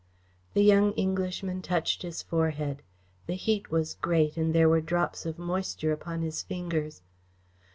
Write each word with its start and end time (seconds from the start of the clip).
The 0.55 0.63
young 0.63 0.93
Englishman 0.93 1.61
touched 1.61 2.01
his 2.01 2.23
forehead. 2.23 2.81
The 3.27 3.35
heat 3.35 3.69
was 3.69 3.93
great 3.93 4.35
and 4.35 4.51
there 4.51 4.67
were 4.67 4.81
drops 4.81 5.27
of 5.27 5.37
moisture 5.37 5.91
upon 5.91 6.23
his 6.23 6.41
fingers. 6.41 7.03